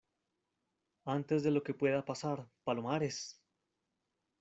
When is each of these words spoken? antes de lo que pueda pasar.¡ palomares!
antes 1.05 1.43
de 1.43 1.51
lo 1.51 1.61
que 1.61 1.75
pueda 1.75 2.03
pasar.¡ 2.03 2.49
palomares! 2.63 3.39